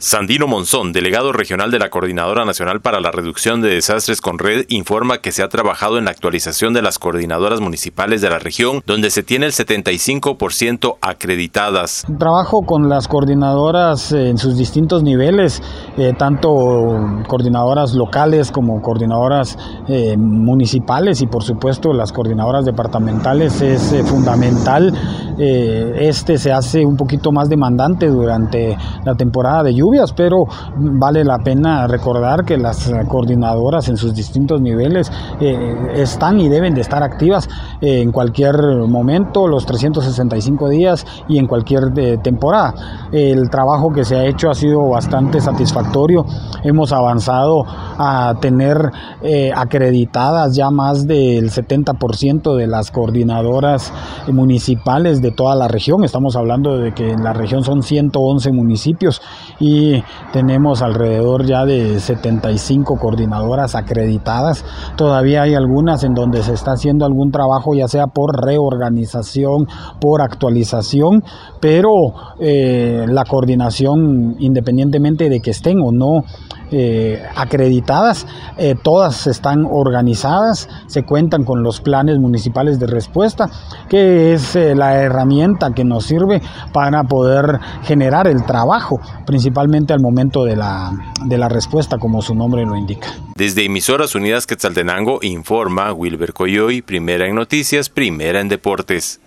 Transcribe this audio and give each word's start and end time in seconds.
Sandino 0.00 0.46
Monzón, 0.46 0.92
delegado 0.92 1.32
regional 1.32 1.72
de 1.72 1.80
la 1.80 1.90
Coordinadora 1.90 2.44
Nacional 2.44 2.80
para 2.80 3.00
la 3.00 3.10
Reducción 3.10 3.60
de 3.60 3.70
Desastres 3.70 4.20
con 4.20 4.38
Red, 4.38 4.66
informa 4.68 5.18
que 5.18 5.32
se 5.32 5.42
ha 5.42 5.48
trabajado 5.48 5.98
en 5.98 6.04
la 6.04 6.12
actualización 6.12 6.72
de 6.72 6.82
las 6.82 7.00
coordinadoras 7.00 7.60
municipales 7.60 8.20
de 8.20 8.30
la 8.30 8.38
región, 8.38 8.80
donde 8.86 9.10
se 9.10 9.24
tiene 9.24 9.46
el 9.46 9.52
75% 9.52 10.98
acreditadas. 11.00 12.06
Trabajo 12.16 12.62
con 12.64 12.88
las 12.88 13.08
coordinadoras 13.08 14.12
en 14.12 14.38
sus 14.38 14.56
distintos 14.56 15.02
niveles, 15.02 15.62
eh, 15.96 16.12
tanto 16.16 16.48
coordinadoras 17.26 17.94
locales 17.94 18.52
como 18.52 18.80
coordinadoras 18.80 19.58
eh, 19.88 20.16
municipales 20.16 21.22
y 21.22 21.26
por 21.26 21.42
supuesto 21.42 21.92
las 21.92 22.12
coordinadoras 22.12 22.64
departamentales 22.64 23.60
es 23.62 23.92
eh, 23.92 24.04
fundamental. 24.04 24.92
Este 25.38 26.38
se 26.38 26.52
hace 26.52 26.84
un 26.84 26.96
poquito 26.96 27.30
más 27.30 27.48
demandante 27.48 28.08
durante 28.08 28.76
la 29.04 29.14
temporada 29.14 29.62
de 29.62 29.74
lluvia 29.74 29.98
pero 30.16 30.46
vale 30.76 31.24
la 31.24 31.38
pena 31.38 31.86
recordar 31.86 32.44
que 32.44 32.56
las 32.56 32.90
coordinadoras 33.08 33.88
en 33.88 33.96
sus 33.96 34.14
distintos 34.14 34.60
niveles 34.60 35.10
eh, 35.40 35.76
están 35.94 36.40
y 36.40 36.48
deben 36.48 36.74
de 36.74 36.80
estar 36.80 37.02
activas 37.02 37.48
eh, 37.80 38.00
en 38.00 38.12
cualquier 38.12 38.56
momento, 38.86 39.48
los 39.48 39.66
365 39.66 40.68
días 40.68 41.06
y 41.28 41.38
en 41.38 41.46
cualquier 41.46 41.92
eh, 41.96 42.18
temporada. 42.22 42.74
El 43.12 43.50
trabajo 43.50 43.92
que 43.92 44.04
se 44.04 44.16
ha 44.16 44.24
hecho 44.24 44.50
ha 44.50 44.54
sido 44.54 44.88
bastante 44.88 45.40
satisfactorio. 45.40 46.24
Hemos 46.62 46.92
avanzado 46.92 47.64
a 47.66 48.34
tener 48.40 48.90
acreditadas 49.54 50.54
ya 50.54 50.70
más 50.70 51.06
del 51.06 51.50
70% 51.50 52.56
de 52.56 52.66
las 52.66 52.90
coordinadoras 52.90 53.92
municipales 54.28 55.20
de 55.20 55.27
toda 55.30 55.54
la 55.54 55.68
región. 55.68 56.04
Estamos 56.04 56.36
hablando 56.36 56.78
de 56.78 56.92
que 56.92 57.10
en 57.10 57.22
la 57.22 57.32
región 57.32 57.62
son 57.62 57.82
111 57.82 58.52
municipios 58.52 59.22
y 59.60 60.02
tenemos 60.32 60.82
alrededor 60.82 61.46
ya 61.46 61.64
de 61.64 62.00
75 62.00 62.96
coordinadoras 62.98 63.74
acreditadas. 63.74 64.64
Todavía 64.96 65.42
hay 65.42 65.54
algunas 65.54 66.04
en 66.04 66.14
donde 66.14 66.42
se 66.42 66.54
está 66.54 66.72
haciendo 66.72 67.04
algún 67.04 67.30
trabajo, 67.30 67.74
ya 67.74 67.88
sea 67.88 68.06
por 68.06 68.44
reorganización, 68.44 69.66
por 70.00 70.22
actualización, 70.22 71.22
pero 71.60 71.92
eh, 72.40 73.06
la 73.08 73.24
coordinación, 73.24 74.36
independientemente 74.38 75.28
de 75.28 75.40
que 75.40 75.50
estén 75.50 75.80
o 75.80 75.92
no 75.92 76.24
eh, 76.70 77.22
acreditadas, 77.34 78.26
eh, 78.58 78.74
todas 78.80 79.26
están 79.26 79.64
organizadas, 79.64 80.68
se 80.86 81.04
cuentan 81.04 81.44
con 81.44 81.62
los 81.62 81.80
planes 81.80 82.18
municipales 82.18 82.78
de 82.78 82.86
respuesta, 82.86 83.48
que 83.88 84.34
es 84.34 84.54
la 84.54 85.02
herramienta 85.18 85.72
que 85.74 85.84
nos 85.84 86.06
sirve 86.06 86.40
para 86.72 87.02
poder 87.04 87.58
generar 87.82 88.26
el 88.26 88.44
trabajo, 88.44 89.00
principalmente 89.26 89.92
al 89.92 90.00
momento 90.00 90.44
de 90.44 90.56
la, 90.56 90.92
de 91.26 91.38
la 91.38 91.48
respuesta, 91.48 91.98
como 91.98 92.22
su 92.22 92.34
nombre 92.34 92.64
lo 92.64 92.76
indica. 92.76 93.08
Desde 93.36 93.64
Emisoras 93.64 94.14
Unidas 94.14 94.46
Quetzaltenango 94.46 95.20
informa 95.22 95.92
Wilber 95.92 96.32
Coyoy, 96.32 96.82
primera 96.82 97.26
en 97.26 97.34
noticias, 97.34 97.88
primera 97.88 98.40
en 98.40 98.48
deportes. 98.48 99.20